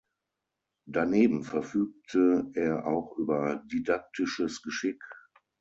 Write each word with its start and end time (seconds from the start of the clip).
Daneben 0.87 1.43
verfügte 1.43 2.49
er 2.55 2.87
auch 2.87 3.15
über 3.19 3.57
didaktisches 3.67 4.63
Geschick. 4.63 5.03